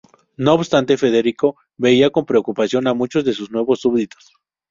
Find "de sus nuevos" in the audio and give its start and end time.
3.23-3.81